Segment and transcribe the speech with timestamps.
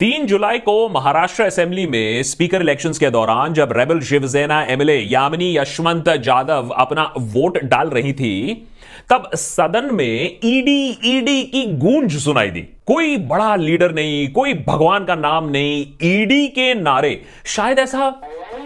[0.00, 5.46] तीन जुलाई को महाराष्ट्र असेंबली में स्पीकर इलेक्शंस के दौरान जब रेबल शिवसेना एमएलए यामिनी
[5.56, 8.54] यशवंत जाधव अपना वोट डाल रही थी,
[9.10, 15.04] तब सदन में ईडी ईडी की गूंज सुनाई दी। कोई बड़ा लीडर नहीं, कोई भगवान
[15.04, 18.10] का नाम नहीं ईडी के नारे शायद ऐसा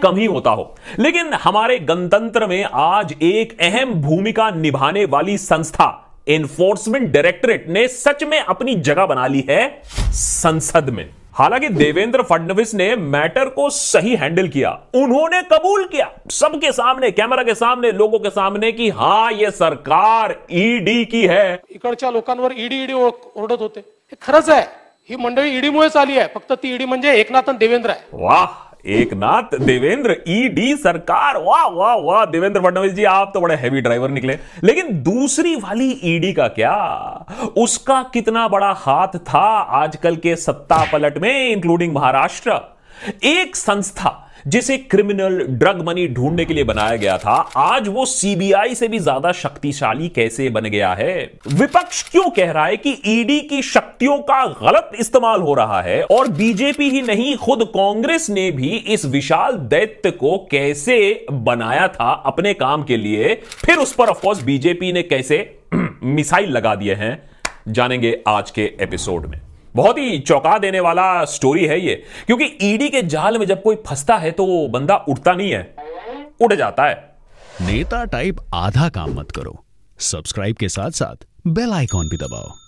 [0.03, 5.89] कम ही होता हो। लेकिन हमारे गणतंत्र में आज एक अहम भूमिका निभाने वाली संस्था
[6.27, 11.05] इन्फोर्समेंट डायरेक्टरेट ने सच में अपनी जगह बना ली है संसद में।
[11.41, 17.43] हालाँकि देवेंद्र फडणवीस ने मैटर को सही हैंडल किया। उन्होंने कबूल किया। सबके सामने कैमरा
[17.43, 22.83] के सामने लोगों के सामने कि हाँ ये सरकार ईडी की है। इकडच्या लोकांवर ईडी
[22.83, 23.81] ईडी ओरडत होते.
[24.21, 24.65] खरच है आहे.
[25.09, 26.27] ही मंडळी ईडीमुळेच आली आहे.
[26.35, 27.99] फक्त ती ईडी म्हणजे एकनाथन देवेंद्र आहे.
[28.13, 28.70] वाह!
[28.85, 33.81] एक नाथ, देवेंद्र ईडी सरकार, वाह वाह वाह, देवेंद्र फडणवीस जी, आप तो बड़े हैवी
[33.81, 36.75] ड्राइवर निकले। लेकिन दूसरी वाली ईडी का क्या?
[37.57, 39.45] उसका कितना बड़ा हाथ था
[39.83, 42.59] आजकल के सत्ता पलट में इंक्लूडिंग महाराष्ट्र?
[43.23, 48.75] एक संस्था जिसे क्रिमिनल ड्रग मनी ढूँढने के लिए बनाया गया था, आज वो सीबीआई
[48.75, 51.31] से भी ज़्यादा शक्तिशाली कैसे बन गया है?
[51.47, 56.03] विपक्ष क्यों कह रहा है कि ईडी की शक्तियों का गलत इस्तेमाल हो रहा है
[56.03, 62.11] और बीजेपी ही नहीं, खुद कांग्रेस ने भी इस विशाल दैत्य को कैसे बनाया था
[62.25, 63.35] अपने काम के लिए?
[63.65, 65.59] फिर उस पर ऑफकोर्स बीजेपी ने कैसे
[66.03, 67.29] मिसाइल लगा दिए हैं?
[67.67, 72.89] जानेंगे आज के एपिसोड में। बहुत ही चौंका देने वाला स्टोरी है ये। क्योंकि ईडी
[72.89, 75.75] के जाल में जब कोई फंसता है तो बंदा उड़ता नहीं है।
[76.41, 77.15] उड़ जाता है।
[77.61, 79.63] नेता टाइप आधा काम मत करो।
[79.99, 82.60] सब्सक्राइब के साथ साथ बेल आइकॉन भी दबाओ।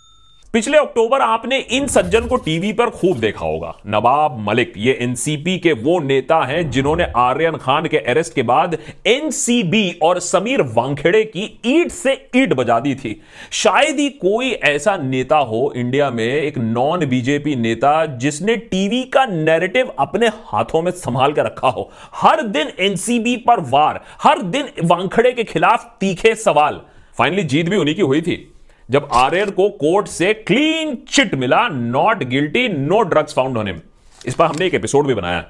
[0.53, 5.57] पिछले अक्टूबर आपने इन सज्जन को टीवी पर खूब देखा होगा। नवाब मलिक, ये एनसीपी
[5.59, 11.23] के वो नेता हैं जिन्होंने आर्यन खान के अरेस्ट के बाद एनसीबी और समीर वांखेड़े
[11.23, 16.25] की ईट से ईट बजा दी थी। शायद ही कोई ऐसा नेता हो इंडिया में,
[16.25, 21.91] एक नॉन बीजेपी नेता, जिसने टीवी का नैरेटिव अपने हाथों में संभाल कर रखा हो।
[22.15, 26.81] हर दिन एनसीबी पर वार, हर दिन वांखड़े के खिलाफ तीखे सवाल।
[27.17, 28.52] फाइनली जीत भी उन्हीं की हुई थी।
[28.89, 33.81] जब आर्यन को कोर्ट से क्लीन चिट मिला not guilty no drugs found होने में
[34.25, 35.45] इस पर हमने एक एपिसोड भी बनाया।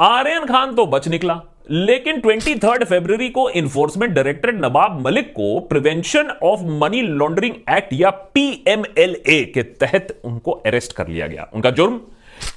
[0.00, 5.58] आर्यन खान तो बच निकला, लेकिन ट्वेंटी थर्ड फेब्रवरी को इन्फोर्समेंट डायरेक्टर नवाब मलिक को
[5.60, 11.70] prevention of money laundering act या पीएमएलए के तहत उनको अरेस्ट कर लिया गया। उनका
[11.70, 12.00] जुर्म।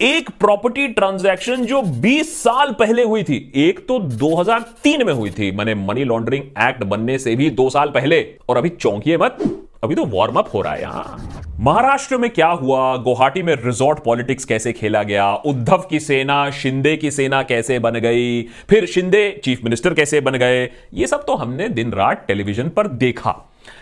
[0.01, 5.51] एक प्रॉपर्टी ट्रांजैक्शन जो 20 साल पहले हुई थी, एक तो 2003 में हुई थी।
[5.51, 9.37] मैंने मनी लॉन्ड्रिंग एक्ट बनने से भी दो साल पहले, और अभी चौंकिए मत।
[9.83, 12.95] अभी तो वार्म अप हो रहा है यहाँ। महाराष्ट्र में क्या हुआ?
[12.97, 15.35] गुवाहाटी में रिजॉर्ट पॉलिटिक्स कैसे खेला गया?
[15.35, 18.41] उद्धव की सेना, शिंदे की सेना कैसे बन गई?
[18.41, 20.69] फिर शिंदे चीफ मिनिस्टर कैसे बन गए?
[20.93, 23.35] ये सब तो हमने दिन रात टेलीविज़न पर देखा।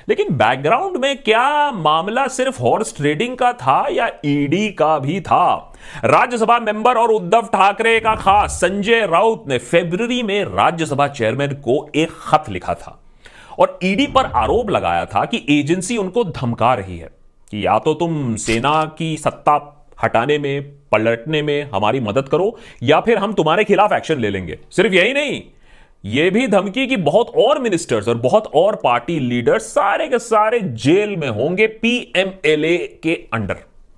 [0.10, 5.74] लेकिन बैकग्राउंड में क्या मामला सिर्फ़ हॉर्स ट्रेडिंग का था या ईडी का भी था?
[6.06, 11.90] राज्यसभा मेंबर और उद्धव ठाकरे का खास संजय राउत ने फेब्रुवरी में राज्यसभा चेयरमैन को
[11.96, 13.04] एक खत लिखा था।
[13.60, 17.10] और ईडी पर आरोप लगाया था कि एजेंसी उनको धमका रही है
[17.52, 19.74] कि या तो तुम सेना की सत्ता
[20.04, 24.58] हटाने में, पलटने में हमारी मदद करो, या फिर हम तुम्हारे खिलाफ एक्शन ले लेंगे।
[24.72, 25.42] सिर्फ़ यही नहीं
[26.06, 30.60] यह भी धमकी कि बहुत और मिनिस्टर्स और बहुत और पार्टी लीडर्स सारे के सारे
[30.60, 33.56] जेल में होंगे पीएमएलए के अंडर।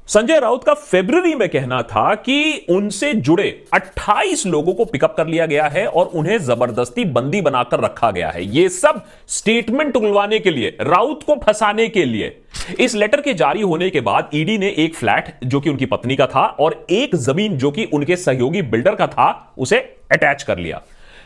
[0.10, 5.28] संजय राउत का फेब्रवरी में कहना था कि उनसे जुड़े 28 लोगों को पिकअप कर
[5.28, 10.40] लिया गया है और उन्हें ज़बरदस्ती बंदी बनाकर रखा गया है। यह सब स्टेटमेंट उगलवाने
[10.40, 12.42] के लिए, राउत को फंसाने के लिए।
[12.80, 16.16] इस लेटर के जारी होने के बाद ईडी ने एक फ्लैट, जो कि उनकी पत्नी
[16.16, 19.78] का था, और एक ज़मीन, जो कि उनके सहयोगी बिल्डर का था, उसे
[20.12, 20.82] अटैच कर लिया।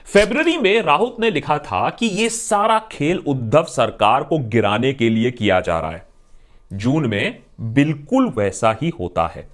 [0.05, 5.09] फेब्रुवरी में राहुत ने लिखा था कि यह सारा खेल उद्धव सरकार को गिराने के
[5.09, 6.05] लिए किया जा रहा है।
[6.73, 9.47] जून में बिल्कुल वैसा ही होता है।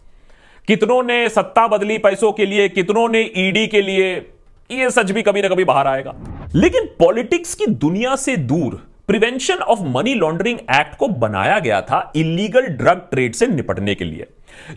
[0.67, 4.31] कितनों ने सत्ता बदली पैसों के लिए, कितनों ने ईडी के लिए
[4.71, 6.15] यह सच भी कभी ना कभी बाहर आएगा।
[6.55, 12.11] लेकिन पॉलिटिक्स की दुनिया से दूर prevention of money laundering act को बनाया गया था
[12.15, 14.27] इलीगल ड्रग ट्रेड से निपटने के लिए।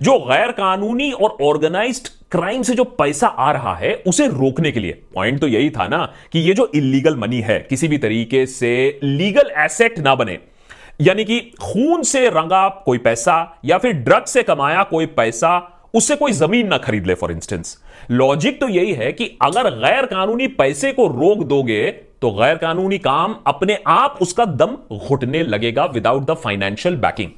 [0.03, 4.80] जो गैर कानूनी और ऑर्गेनाइज्ड क्राइम से जो पैसा आ रहा है, उसे रोकने के
[4.80, 8.47] लिए। पॉइंट तो यही था ना कि ये जो इलीगल मनी है, किसी भी तरीके
[8.47, 10.39] से लीगल एसेट ना बने।
[11.03, 13.34] यानी कि खून से रंगा कोई पैसा
[13.65, 15.59] या फिर ड्रग से कमाया कोई पैसा,
[15.95, 17.77] उससे कोई ज़मीन ना खरीद ले फॉर इंस्टेंस
[18.10, 21.91] लॉजिक तो यही है कि अगर गैर कानूनी पैसे को रोक दोगे
[22.22, 27.31] तो गैर कानूनी काम अपने आप उसका दम घुटने लगेगा विदाउट द फाइनेंशियल बैकिंग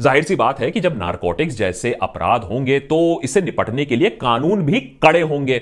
[0.00, 4.10] ज़ाहिर सी बात है कि जब नारकोटिक्स जैसे अपराध होंगे तो इससे निपटने के लिए
[4.10, 5.60] कानून भी कड़े होंगे।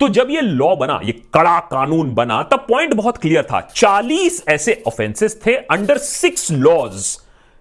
[0.00, 4.42] तो जब ये लॉ बना, ये कड़ा कानून बना, तब पॉइंट बहुत क्लियर था। 40
[4.48, 7.16] ऐसे ऑफेंसेस थे अंडर सिक्स लॉज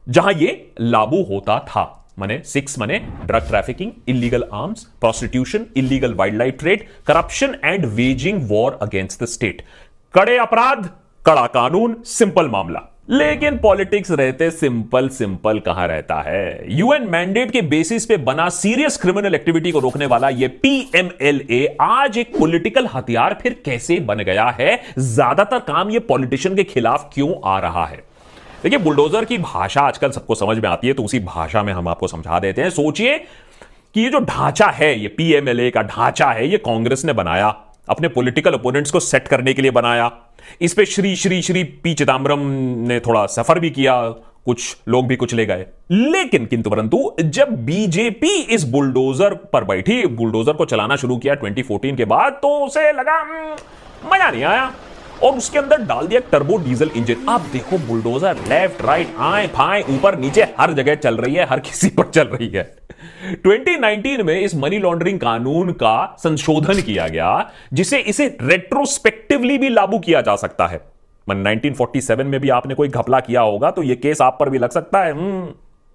[0.07, 1.83] जहाँ ये लागू होता था।
[2.19, 8.41] मने सिक्स मने drug trafficking illegal arms prostitution illegal wild life trade corruption and waging
[8.49, 9.61] war against the state
[10.13, 10.89] कड़े अपराध,
[11.25, 16.75] कड़ा कानून सिंपल मामला। लेकिन पॉलिटिक्स रहते सिंपल सिंपल कहाँ रहता है?
[16.77, 22.17] यूएन मैंडेट के बेसिस पे बना सीरियस क्रिमिनल एक्टिविटी को रोकने वाला ये पीएमएलए आज
[22.17, 24.79] एक पॉलिटिकल हथियार फिर कैसे बन गया है?
[24.99, 28.03] ज़्यादातर काम ये पॉलिटिशियन के खिलाफ क्यों आ रहा है?
[28.63, 31.87] देखिए, बुलडोजर की भाषा आजकल सबको समझ में आती है तो उसी भाषा में हम
[31.87, 36.47] आपको समझा देते हैं। सोचिए कि ये जो ढांचा है, ये पीएमएलए का ढांचा है,
[36.47, 37.55] ये कांग्रेस ने बनाया,
[37.89, 40.11] अपने पॉलिटिकल ओपोनेंट्स को सेट करने के लिए बनाया।
[40.61, 42.39] इस पे श्री श्री श्री पी चिदम्बरम
[42.87, 44.09] ने थोड़ा सफ़र भी किया
[44.45, 50.05] कुछ लोग भी कुछ ले गए। लेकिन किंतु परंतु जब बीजेपी इस बुलडोजर पर बैठी
[50.07, 53.55] बुलडोजर को चलाना शुरू किया 2014 के बाद तो उसे लगा "हम्म,
[54.13, 54.71] मज़ा नहीं आया।
[55.23, 59.81] और उसके अंदर डाल दिया टर्बो डीजल इंजन अब देखो बुलडोजर लेफ़्ट राइट आए फाए
[59.89, 62.63] ऊपर नीचे हर जगह चल रही है हर किसी पर चल रही है।
[63.37, 69.99] 2019 में इस मनी लॉन्ड्रिंग कानून का संशोधन किया गया जिसे इसे रेट्रोस्पेक्टिवली भी लागू
[69.99, 70.81] किया जा सकता है।
[71.27, 74.69] 1947 में भी आपने कोई घपला किया होगा तो यह केस आप पर भी लग
[74.69, 75.53] सकता है। हम्म,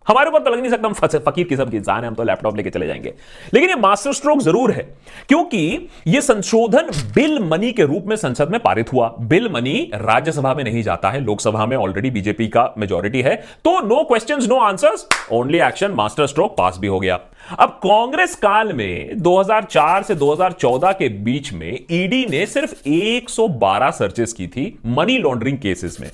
[0.09, 2.57] हमारे ऊपर तो लग नहीं सकता, हम फकीर किस्म के इंसान है, हम तो लैपटॉप
[2.57, 3.13] लेके चले जाएँगे।
[3.55, 4.83] लेकिन ये मास्टर स्ट्रोक ज़रूर है,
[5.29, 10.55] क्योंकि ये संशोधन बिल मनी के रूप में संसद में पारित हुआ। बिल मनी राज्यसभा
[10.55, 13.35] में नहीं जाता है, लोकसभा में ऑलरेडी बीजेपी का मेजोरिटी है।
[13.65, 17.19] तो no question no answers only action master stroke pass भी हो गया।
[17.59, 24.33] अब कांग्रेस काल में 2004 से 2014 के बीच में ईडी ने सिर्फ़ 112 सर्चेस
[24.33, 26.11] की थी मनी लॉन्ड्रिंग केसेस में।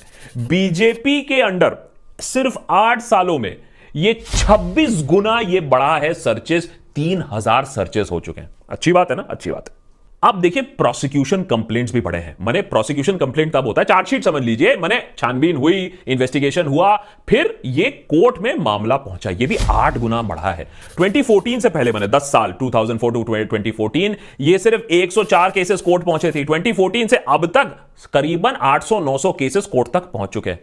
[0.49, 1.77] बीजेपी के अंडर
[2.21, 3.57] सिर्फ़ आठ सालों में
[3.95, 9.17] ये 26 गुना ये बढ़ा है सर्चेस 3000 सर्चेस हो चुके हैं। अच्छी बात है
[9.17, 9.27] ना?
[9.31, 9.83] अच्छी बात है।
[10.23, 14.43] अब देखिए प्रोसिक्यूशन कंप्लेंट्स भी बढ़े हैं। मैंने प्रोसिक्यूशन कंप्लेंट तब होता है चार्जशीट समझ
[14.43, 16.97] लीजिए। मैंने छानबीन हुई इन्वेस्टिगेशन हुआ,
[17.29, 20.67] फिर ये कोर्ट में मामला पहुँचा। ये भी आठ गुना बढ़ा है।
[20.99, 26.33] 2014 से पहले मैंने 10 साल 2004 टू 2014 ये सिर्फ़ 104 केसेस कोर्ट पहुँचे
[26.33, 27.77] थे। 2014 से अब तक
[28.13, 30.61] करीबन 800-900 केसेस कोर्ट तक पहुँच चुके हैं।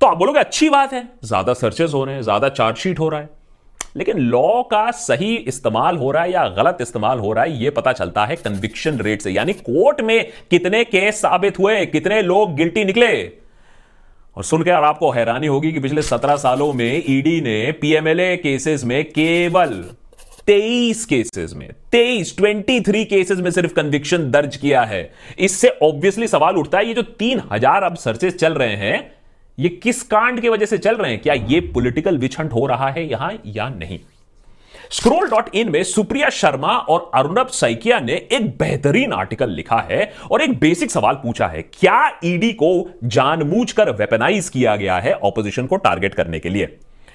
[0.00, 3.20] तो आप बोलोगे, अच्छी बात है, ज़्यादा सर्चेस हो रहे हैं, ज़्यादा चार्जशीट हो रहा
[3.20, 3.28] है।
[3.96, 7.70] लेकिन लॉ का सही इस्तेमाल हो रहा है या गलत इस्तेमाल हो रहा है यह
[7.76, 12.54] पता चलता है कन्विक्शन रेट से। यानी कोर्ट में कितने केस साबित हुए, कितने लोग
[12.56, 13.10] गिल्टी निकले।
[14.36, 19.04] और सुनकर आपको हैरानी होगी कि पिछले सत्रह सालों में ईडी ने पीएमएलए केसेस में
[19.04, 19.82] केवल
[20.48, 26.56] 23 केसेस में 23 23 केसेस में सिर्फ़ कन्विक्शन दर्ज किया है। इससे ऑब्वियसली सवाल
[26.56, 29.19] उठता है, ये जो तीन हज़ार अब सर्चेस चल रहे हैं
[29.60, 31.20] ये किस कांड की वजह से चल रहे हैं?
[31.22, 33.98] क्या ये पॉलिटिकल विच हंट हो रहा है यहाँ या नहीं?
[34.90, 40.12] स्क्रोल डॉट इन में सुप्रिया शर्मा और अरुणब सैकिया ने एक बेहतरीन आर्टिकल लिखा है
[40.30, 42.70] और एक बेसिक सवाल पूछा है। क्या ईडी को
[43.04, 46.66] जानबूझकर वेपनाइज किया गया है ऑपोजिशन को टारगेट करने के लिए?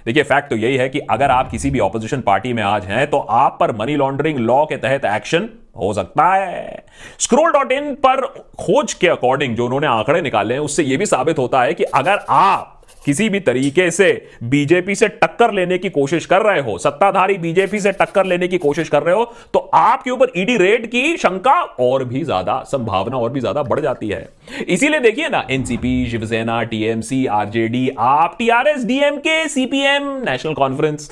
[0.05, 3.07] देखिए फैक्ट तो यही है कि अगर आप किसी भी ऑपोजिशन पार्टी में आज हैं
[3.07, 6.85] तो आप पर मनी लॉन्ड्रिंग लॉ के तहत एक्शन हो सकता है।
[7.19, 8.25] स्क्रोल डॉट इन पर
[8.59, 11.83] खोज के अकॉर्डिंग जो उन्होंने आंकड़े निकाले हैं, उससे यह भी साबित होता है कि
[11.83, 12.71] अगर आप
[13.05, 14.05] किसी भी तरीके से
[14.43, 18.57] बीजेपी से टक्कर लेने की कोशिश कर रहे हो, सत्ताधारी बीजेपी से टक्कर लेने की
[18.57, 23.17] कोशिश कर रहे हो तो आपके ऊपर ईडी रेड की शंका और भी ज़्यादा, संभावना
[23.17, 24.27] और भी ज़्यादा बढ़ जाती है।
[24.67, 31.09] इसीलिए देखिए ना NCP Shiv Sena TMC RJD AAP TRS DMK CPM national conference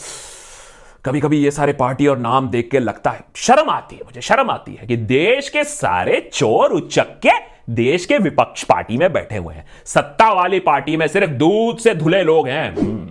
[1.06, 4.22] कभी कभी ये सारे पार्टी और नाम देख के लगता है शर्म आती है मुझे
[4.22, 7.32] शर्म आती है कि देश के सारे चोर उचक्के
[7.70, 11.94] देश के विपक्ष पार्टी में बैठे हुए हैं। सत्ता वाली पार्टी में सिर्फ़ दूध से
[11.96, 13.10] धुले लोग हैं हम्म,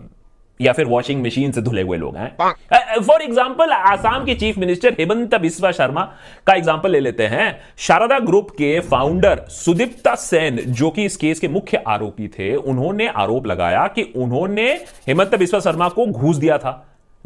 [0.60, 2.28] या फिर वॉशिंग मशीन से धुले हुए लोग हैं।
[3.00, 6.04] फॉर एग्ज़ाम्पल आसाम के चीफ मिनिस्टर हेमंत बिस्वा शर्मा
[6.46, 11.40] का एग्ज़ाम्पल ले लेते हैं। शारदा ग्रुप के फाउंडर सुदीप्ता सेन जो कि इस केस
[11.40, 14.72] के मुख्य आरोपी थे उन्होंने आरोप लगाया कि उन्होंने
[15.08, 16.72] हेमंत बिस्वा शर्मा को घूस दिया था।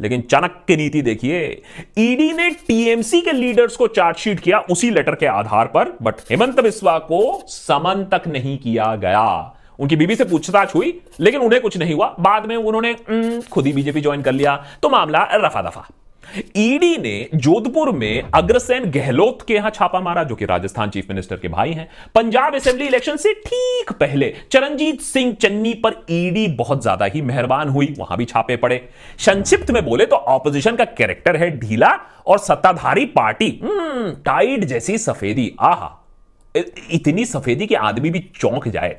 [0.01, 1.61] लेकिन चाणक्य नीति देखिए
[1.97, 6.59] ईडी ने टीएमसी के लीडर्स को चार्जशीट किया उसी लेटर के आधार पर बट हेमंत
[6.59, 11.77] बिस्वा को समन तक नहीं किया गया। उनकी बीबी से पूछताछ हुई लेकिन उन्हें कुछ
[11.77, 15.61] नहीं हुआ। बाद में उन्होंने "हम्म, खुद ही बीजेपी ज्वाइन कर लिया। तो मामला रफा
[15.61, 15.87] दफ़ा।
[16.57, 21.37] ईडी ने जोधपुर में अग्रसेन गहलोत के यहाँ छापा मारा जो कि राजस्थान चीफ मिनिस्टर
[21.37, 26.81] के भाई हैं। पंजाब असेंबली इलेक्शन से ठीक पहले चरणजीत सिंह चन्नी पर ईडी बहुत
[26.81, 28.81] ज़्यादा ही मेहरबान हुई वहाँ भी छापे पड़े।
[29.19, 31.91] संक्षिप्त में बोले तो ऑपोजिशन का कैरेक्टर है ढीला
[32.27, 35.89] और सत्ताधारी पार्टी हम्म, टाइड जैसी सफेदी आहा
[36.55, 38.95] इतनी सफेदी कि आदमी भी चौंक जाए।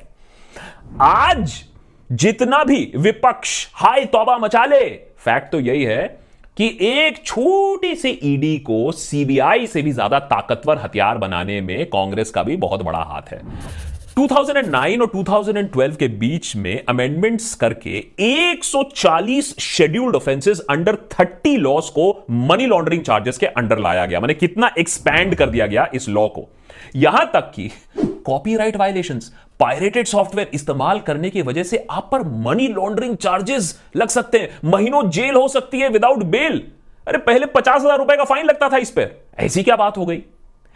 [1.01, 1.63] आज
[2.09, 4.87] जितना भी विपक्ष हाय तौबा मचा ले
[5.19, 6.07] फैक्ट तो यही है
[6.59, 12.31] कि एक छोटी सी ईडी को सीबीआई से भी ज़्यादा ताकतवर हथियार बनाने में कांग्रेस
[12.31, 13.41] का भी बहुत बड़ा हाथ है।
[14.17, 22.11] 2009 और 2012 के बीच में अमेंडमेंट्स करके 140 शेड्यूल्ड ऑफेंसेस अंडर 30 लॉस को
[22.31, 26.27] मनी लॉन्ड्रिंग चार्जेस के अंडर लाया गया। मैंने कितना एक्सपैंड कर दिया गया इस लॉ
[26.27, 26.47] को।
[26.95, 27.71] यहाँ तक कि
[28.25, 34.07] कॉपीराइट वायलेशंस पायरेटेड सॉफ्टवेयर इस्तेमाल करने की वजह से आप पर मनी लॉन्ड्रिंग चार्जेस लग
[34.09, 36.61] सकते हैं। महीनों जेल हो सकती है विदाउट बेल
[37.07, 40.05] अरे, पहले पचास हज़ार रुपए का फाइन लगता था इस पर। ऐसी क्या बात हो
[40.05, 40.21] गई?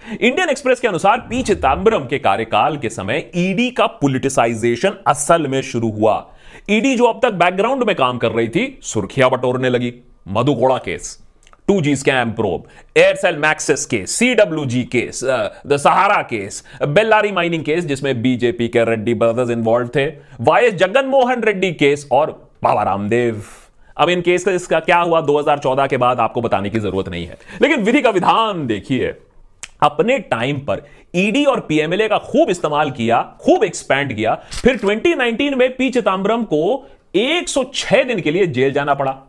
[0.01, 5.61] इंडियन एक्सप्रेस के अनुसार पी चिदम्बरम के कार्यकाल के समय ईडी का पोलिटिसाइजेशन असल में
[5.61, 6.15] शुरू हुआ।
[6.69, 9.93] ईडी जो अब तक बैकग्राउंड में काम कर रही थी, सुर्खियाँ बटोरने लगी।
[10.27, 11.17] Madhu Koda case
[11.67, 12.63] two G scam probe,
[12.97, 18.83] Aircel Maxis case CW G case the Sahara case, Bellary mining case, जिसमें बीजेपी के
[18.85, 20.05] रेड्डी ब्रदर्स इन्वॉल्व थे
[20.41, 22.31] वायस जगन मोहन रेड्डी केस और
[22.63, 23.41] बाबा रामदेव।
[23.97, 25.21] अब इन केस का क्या हुआ?
[25.21, 29.13] 2014 के बाद आपको बताने की ज़रूरत नहीं है। लेकिन विधि का विधान देखिए,
[29.83, 30.81] अपने टाइम पर
[31.15, 36.43] ईडी और पीएमएलए का खूब इस्तेमाल किया, खूब एक्सपैंड किया, फिर 2019 में पी चिदम्बरम
[36.43, 39.21] को 106 दिन के लिए जेल जाना पड़ा।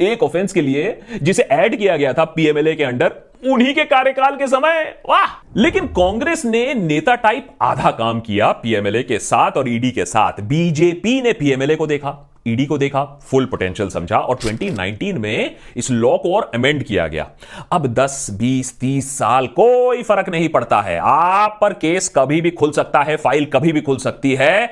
[0.00, 3.14] एक ऑफेंस के लिए जिसे ऐड किया गया था पीएमएलए के अंडर
[3.50, 5.50] उन्हीं के कार्यकाल के समय। वाह!
[5.56, 10.40] लेकिन कांग्रेस ने नेता टाइप आधा काम किया पीएमएलए के साथ और ईडी के साथ।
[10.40, 15.90] बीजेपी ने पीएमएलए को देखा ईडी को देखा फुल पोटेंशियल समझा और 2019 में इस
[15.90, 17.30] लॉ को और अमेंड किया गया।
[17.72, 22.50] अब 10, 20, 30 साल कोई फ़र्क नहीं पड़ता है। आप पर केस कभी भी
[22.50, 24.64] खुल सकता है फ़ाइल कभी भी खुल सकती है।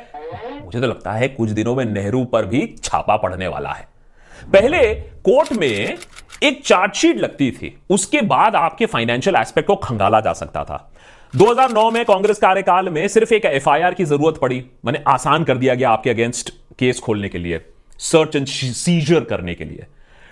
[0.64, 3.97] मुझे तो लगता है कुछ दिनों में नेहरू पर भी छापा पड़ने वाला है।
[4.44, 5.96] पहले कोर्ट में
[6.42, 10.92] एक चार्जशीट लगती थी। उसके बाद आपके फाइनेंशियल एस्पेक्ट को खंगाला जा सकता था।
[11.36, 15.74] 2009 में कांग्रेस कार्यकाल में सिर्फ़ एक एफआईआर की ज़रूरत पड़ी। मैंने आसान कर दिया
[15.74, 17.60] गया आपके अगेंस्ट केस खोलने के लिए।
[17.98, 19.86] सर्च एंड सीजर करने के लिए।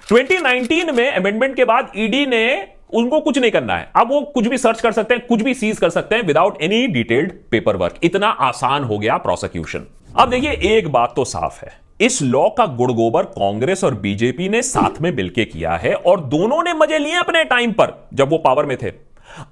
[0.09, 4.47] 2019 में अमेंडमेंट के बाद ईडी ने उनको कुछ नहीं करना है। अब वो कुछ
[4.47, 7.77] भी सर्च कर सकते हैं, कुछ भी सीज कर सकते हैं without any detailed paper
[7.77, 9.87] work इतना आसान हो गया प्रोसिक्यूशन
[10.17, 14.49] अब देखिए, एक बात तो साफ़ है। इस लॉ का गुड़ गोबर कांग्रेस और बीजेपी
[14.49, 18.31] ने साथ में मिलकर किया है और दोनों ने मज़े लिए अपने टाइम पर, जब
[18.31, 18.88] वो पावर में थे।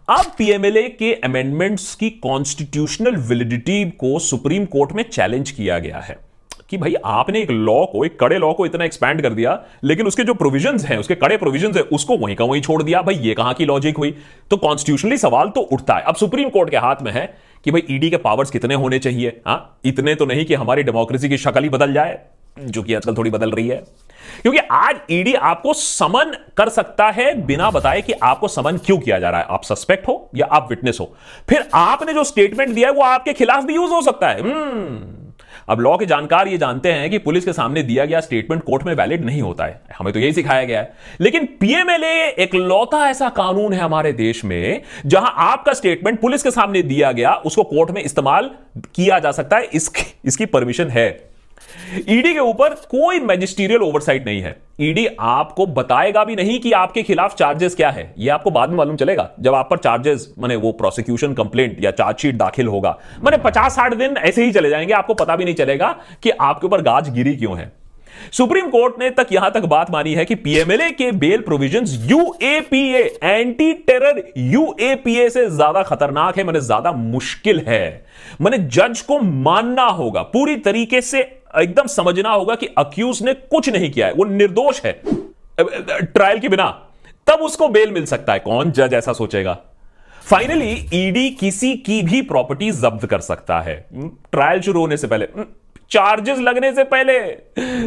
[0.08, 6.16] अब पीएमएलए के अमेंडमेंट्स की कॉन्स्टिट्यूशनल वैलिडिटी को सुप्रीम कोर्ट में चैलेंज किया गया है
[6.70, 10.06] कि भाई, आपने एक लॉ को, एक कड़े लॉ को इतना एक्सपैंड कर दिया, लेकिन
[10.06, 13.14] उसके जो प्रोविजंस हैं, उसके कड़े प्रोविजंस हैं, उसको वहीं का वहीं छोड़ दिया। भाई,
[13.14, 14.14] ये कहाँ की लॉजिक हुई?
[14.50, 17.26] तो कॉन्स्टिट्यूशनली सवाल तो उठता है। अब सुप्रीम कोर्ट के हाथ में है
[17.64, 19.40] कि भाई ईडी के पावर्स कितने होने चाहिए?
[19.46, 22.20] हाँ इतने तो नहीं कि हमारी डेमोक्रेसी की शक्ल ही बदल जाए,
[22.58, 23.84] जो कि आजकल थोड़ी बदल रही है।
[24.42, 29.18] क्योंकि आज ईडी आपको समन कर सकता है बिना बताए कि आपको समन क्यों किया
[29.18, 31.16] जा रहा है। आप सस्पेक्ट हो या आप विटनेस हो।
[31.48, 35.23] फिर आपने जो स्टेटमेंट दिया है, वो आपके खिलाफ भी यूज़ हो सकता है। हम्म।
[35.68, 38.82] अब लॉ के जानकार ये जानते हैं कि पुलिस के सामने दिया गया स्टेटमेंट कोर्ट
[38.82, 43.08] में वैलिड नहीं होता है। हमें तो यही सिखाया गया है। लेकिन पीएमएलए एक लौता
[43.10, 47.62] ऐसा कानून है हमारे देश में, जहाँ आपका स्टेटमेंट पुलिस के सामने दिया गया, उसको
[47.62, 48.50] कोर्ट में इस्तेमाल
[48.94, 51.33] किया जा सकता है। इसकी इसकी परमिशन है।
[52.08, 57.02] ईडी के ऊपर कोई मैजिस्टीरियल ओवरसाइट नहीं है। ईडी आपको बताएगा भी नहीं कि आपके
[57.02, 60.56] खिलाफ चार्जेस क्या है। यह आपको बाद में मालूम चलेगा, जब आप पर चार्जेस मैंने
[60.56, 64.92] वो प्रोसिक्यूशन कंप्लेंट या चार्जशीट दाखिल होगा। मैंने पचास साठ दिन ऐसे ही चले जाएँगे,
[64.92, 67.72] आपको पता भी नहीं चलेगा कि आपके ऊपर गाज गिरी क्यों है।
[68.32, 72.98] सुप्रीम कोर्ट ने तक यहाँ तक बात मानी है कि पीएमएलए के bail provisions UAPA
[73.22, 78.04] anti terror UAPA से ज़्यादा खतरनाक है, मैंने ज़्यादा मुश्किल है।
[78.40, 81.22] मैंने जज को मानना होगा, पूरी तरीके से
[81.56, 84.92] एकदम समझना होगा कि अक्यूज ने कुछ नहीं किया है, वो निर्दोष है।
[86.02, 86.68] ट्रायल के बिना,
[87.26, 88.70] तब उसको बेल मिल सकता है। कौन?
[88.70, 89.58] जज ऐसा सोचेगा।
[90.22, 95.28] फाइनली ईडी किसी की भी प्रॉपर्टी जब्त कर सकता है। ट्रायल शुरू होने से पहले।
[95.90, 97.18] चार्जेस लगने से पहले।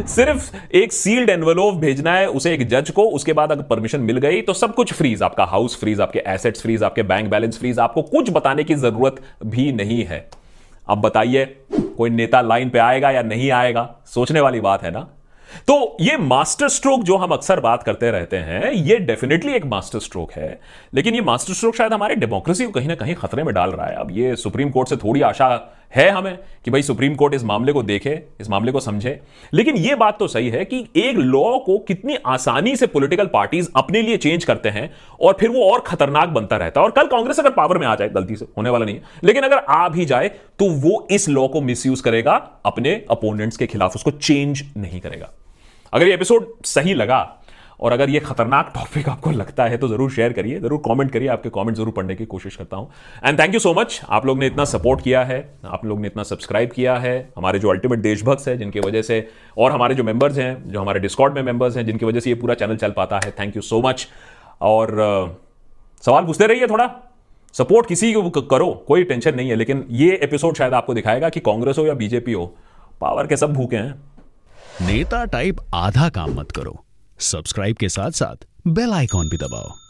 [0.06, 4.18] सिर्फ़ एक सील्ड एनवेलोप भेजना है, उसे एक जज को, उसके बाद अगर परमिशन मिल
[4.18, 7.78] गई तो सब कुछ फ्रीज आपका हाउस फ्रीज आपके एसेट्स फ्रीज आपके बैंक बैलेंस फ्रीज
[7.78, 10.28] आपको कुछ बताने की ज़रूरत भी नहीं है।
[10.88, 11.44] अब बताइए
[11.98, 15.00] कोई नेता लाइन पे आएगा या नहीं आएगा, सोचने वाली बात है ना?
[15.68, 19.98] तो ये मास्टर स्ट्रोक जो हम अक्सर बात करते रहते हैं, ये डेफिनेटली एक मास्टर
[19.98, 20.60] स्ट्रोक है।
[20.94, 23.86] लेकिन ये मास्टर स्ट्रोक शायद हमारे डेमोक्रेसी को कहीं ना कहीं खतरे में डाल रहा
[23.86, 25.48] है। अब ये सुप्रीम कोर्ट से थोड़ी आशा
[25.96, 29.20] है हमें कि भाई सुप्रीम कोर्ट इस मामले को देखे, इस मामले को समझे।
[29.54, 33.68] लेकिन यह बात तो सही है कि एक लॉ को कितनी आसानी से पॉलिटिकल पार्टीज़
[33.76, 34.90] अपने लिए चेंज करते हैं
[35.20, 37.94] और फिर वो और खतरनाक बनता रहता है। और कल कांग्रेस अगर पावर में आ
[37.94, 41.28] जाए, गलती से, होने वाला नहीं है। लेकिन अगर आ भी जाए तो वो इस
[41.28, 45.30] लॉ को मिसयूज करेगा, अपने अपोनेंट्स के खिलाफ उसको चेंज नहीं करेगा।
[45.92, 47.37] अगर ये एपिसोड सही लगा
[47.80, 51.28] और अगर ये खतरनाक टॉपिक आपको लगता है तो ज़रूर शेयर करिए, ज़रूर कमेंट करिए,
[51.28, 52.90] आपके कमेंट ज़रूर पढ़ने की कोशिश करता हूँ।
[53.24, 56.06] And thank you so much आप लोग ने इतना सपोर्ट किया है, आप लोग ने
[56.06, 60.04] इतना सब्सक्राइब किया है, हमारे जो अल्टीमेट देशभक्त है, जिनकी वजह से, और हमारे जो
[60.04, 62.92] मेंबर्स हैं, जो हमारे डिस्कॉर्ड में मेंबर्स हैं, जिनकी वजह से ये पूरा चैनल चल
[62.92, 64.06] पाता है थैंक यू सो मच
[64.62, 64.96] और
[66.04, 66.90] सवाल पूछते रहिए थोड़ा।
[67.54, 71.40] सपोर्ट किसी को करो, कोई टेंशन नहीं है, लेकिन ये एपिसोड शायद आपको दिखाएगा कि
[71.42, 72.46] कांग्रेस हो या बीजेपी हो।
[73.00, 76.78] पावर के सब भूखे हैं। नेता टाइप आधा काम मत करो।
[77.20, 79.87] सब्सक्राइब के साथ साथ बेल आइकॉन भी दबाओ।